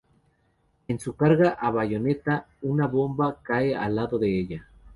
[0.87, 4.67] En su carga a bayoneta una bomba cae al lado de ella.